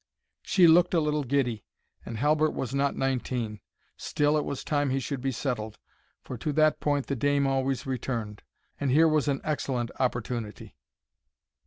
She 0.41 0.65
looked 0.65 0.95
a 0.95 0.99
little 0.99 1.23
giddy, 1.23 1.63
and 2.07 2.17
Halbert 2.17 2.55
was 2.55 2.73
not 2.73 2.95
nineteen; 2.95 3.59
still 3.97 4.35
it 4.35 4.43
was 4.43 4.63
time 4.63 4.89
he 4.89 4.99
should 4.99 5.21
be 5.21 5.31
settled, 5.31 5.77
for 6.23 6.39
to 6.39 6.51
that 6.53 6.79
point 6.79 7.05
the 7.05 7.15
dame 7.15 7.45
always 7.45 7.85
returned; 7.85 8.41
and 8.79 8.89
here 8.89 9.07
was 9.07 9.27
an 9.27 9.41
excellent 9.43 9.91
opportunity. 9.99 10.75